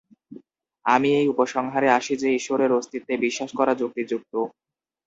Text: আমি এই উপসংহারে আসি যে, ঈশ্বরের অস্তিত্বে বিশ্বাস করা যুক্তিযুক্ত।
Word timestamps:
আমি 0.85 1.09
এই 1.15 1.27
উপসংহারে 1.33 1.89
আসি 1.97 2.13
যে, 2.17 2.29
ঈশ্বরের 2.33 2.71
অস্তিত্বে 2.79 3.13
বিশ্বাস 3.25 3.49
করা 3.59 3.73
যুক্তিযুক্ত। 3.75 4.33